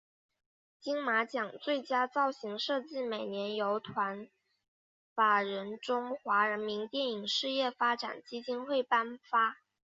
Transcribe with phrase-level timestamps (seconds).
[0.79, 4.29] 金马奖最佳造型设计每年由财团
[5.13, 9.59] 法人中华民国电影事业发展基金会颁发。